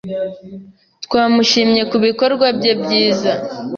Twamushimye 1.05 1.81
kubikorwa 1.91 2.45
bye 2.57 2.73
byiza. 2.81 3.31